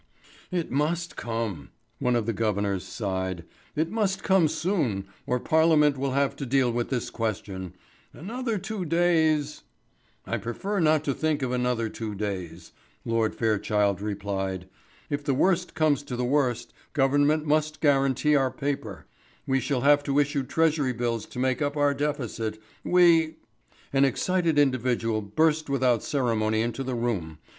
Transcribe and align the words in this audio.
"It 0.49 0.71
must 0.71 1.15
come," 1.15 1.69
one 1.99 2.15
of 2.15 2.25
the 2.25 2.33
governors 2.33 2.83
sighed. 2.83 3.43
"It 3.75 3.91
must 3.91 4.23
come 4.23 4.47
soon, 4.47 5.05
or 5.27 5.39
Parliament 5.39 5.95
will 5.95 6.13
have 6.13 6.35
to 6.37 6.45
deal 6.47 6.71
with 6.73 6.89
this 6.89 7.11
question. 7.11 7.73
Another 8.11 8.57
two 8.57 8.83
days" 8.83 9.61
"I 10.25 10.37
prefer 10.37 10.79
not 10.79 11.03
to 11.03 11.13
think 11.13 11.43
of 11.43 11.51
another 11.51 11.87
two 11.87 12.15
days," 12.15 12.71
Lord 13.05 13.35
Fairchild 13.35 14.01
replied. 14.01 14.67
"If 15.11 15.23
the 15.23 15.35
worst 15.35 15.75
comes 15.75 16.01
to 16.01 16.15
the 16.15 16.25
worst, 16.25 16.73
Government 16.93 17.45
must 17.45 17.79
guarantee 17.79 18.35
our 18.35 18.49
paper. 18.49 19.05
We 19.45 19.59
shall 19.59 19.81
have 19.81 20.01
to 20.05 20.17
issue 20.17 20.41
Treasury 20.41 20.93
bills 20.93 21.27
to 21.27 21.37
make 21.37 21.61
up 21.61 21.77
our 21.77 21.93
deficit. 21.93 22.59
We" 22.83 23.35
An 23.93 24.03
excited 24.03 24.57
individual 24.57 25.21
burst 25.21 25.69
without 25.69 26.01
ceremony 26.01 26.61
into 26.63 26.83
the 26.83 26.95
room. 26.95 27.37